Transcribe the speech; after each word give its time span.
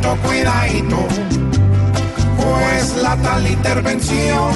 Cuidadito, 0.00 0.16
cuidadito, 0.26 0.96
pues 2.36 2.96
la 3.02 3.16
tal 3.16 3.46
intervención 3.46 4.54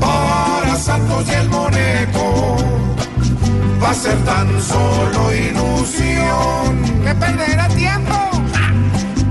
para 0.00 0.76
Santos 0.76 1.24
y 1.28 1.32
el 1.32 1.48
Moneco 1.50 2.56
va 3.82 3.90
a 3.90 3.94
ser 3.94 4.16
tan 4.24 4.48
solo 4.62 5.34
ilusión 5.34 7.02
que 7.04 7.14
perderá 7.14 7.68
tiempo. 7.68 8.14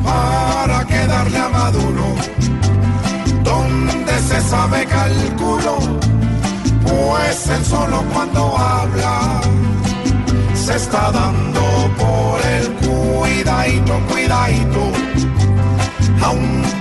para 0.04 0.86
quedarle 0.86 1.38
a 1.38 1.50
Maduro 1.50 2.16
donde 3.44 4.20
se 4.20 4.42
sabe 4.42 4.86
cálculo 4.86 5.78
pues 6.84 7.48
él 7.48 7.66
solo 7.66 8.04
cuando 8.14 8.58
habla 8.58 9.42
se 10.54 10.76
está 10.76 11.12
dando 11.12 11.63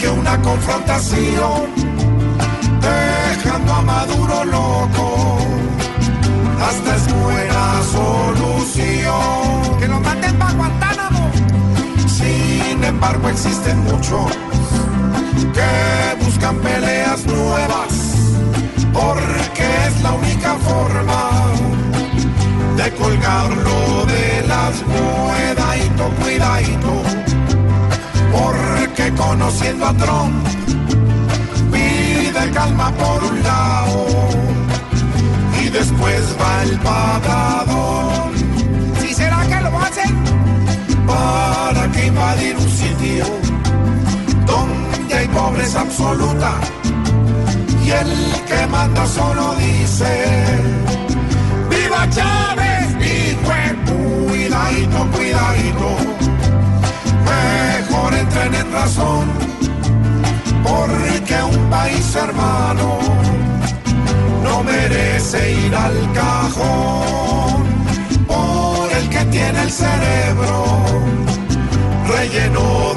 aunque 0.02 0.20
una 0.20 0.40
confrontación 0.42 1.70
dejando 2.80 3.72
a 3.72 3.82
Maduro 3.82 4.44
loco. 4.44 5.38
Hasta 6.60 6.96
es 6.96 7.12
buena 7.12 7.82
solución. 7.90 9.78
Que 9.78 9.88
lo 9.88 10.00
maten 10.00 10.38
para 10.38 10.52
Guantánamo. 10.52 11.30
sin 12.06 12.84
embargo 12.84 13.28
existen 13.28 13.78
muchos 13.84 14.26
que 15.52 16.24
buscan 16.24 16.56
peleas 16.58 17.24
nuevas 17.26 17.92
porque 18.92 19.64
es 19.86 20.02
la 20.02 20.12
única 20.12 20.54
forma 20.56 21.30
de 22.76 22.90
colgarlo 22.92 24.06
de 24.06 24.46
las 24.46 24.82
cuidadito, 24.82 26.08
cuidadito 26.22 27.41
conociendo 29.32 29.86
a 29.86 29.94
Trump 29.94 30.46
pide 31.72 32.50
calma 32.52 32.92
por 32.92 33.24
un 33.24 33.42
lado 33.42 34.06
y 35.62 35.70
después 35.70 36.22
va 36.38 36.62
el 36.64 36.78
pagador 36.80 38.30
¿Sí 39.00 39.14
será 39.14 39.40
que 39.50 39.58
lo 39.66 39.70
hacen? 39.80 40.12
para 41.06 41.90
que 41.92 42.06
invadir 42.08 42.56
un 42.56 42.70
sitio 42.82 43.24
donde 44.44 45.14
hay 45.14 45.28
pobreza 45.28 45.80
absoluta 45.80 46.52
y 47.86 47.90
el 47.90 48.12
que 48.48 48.66
manda 48.66 49.06
solo 49.06 49.54
dice 49.54 50.10
¡Viva 51.70 52.06
Chávez! 52.10 52.61
Mejor 58.52 58.60
entren 58.60 58.66
en 58.66 58.72
razón 58.72 59.26
porque 60.62 61.42
un 61.42 61.70
país 61.70 62.14
hermano 62.14 62.98
no 64.42 64.62
merece 64.62 65.52
ir 65.52 65.74
al 65.74 66.12
cajón. 66.12 67.62
Por 68.26 68.90
el 68.92 69.08
que 69.08 69.24
tiene 69.26 69.62
el 69.62 69.70
cerebro 69.70 70.64
relleno 72.08 72.91